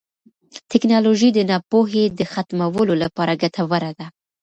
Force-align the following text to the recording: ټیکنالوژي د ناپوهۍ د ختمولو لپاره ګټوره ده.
ټیکنالوژي 0.71 1.29
د 1.33 1.39
ناپوهۍ 1.51 2.05
د 2.19 2.21
ختمولو 2.33 2.93
لپاره 3.03 3.39
ګټوره 3.41 3.91
ده. 3.97 4.07